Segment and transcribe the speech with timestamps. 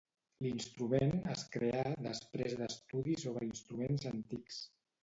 [0.45, 4.65] L'instrument es creà després d'estudis sobre instruments antics.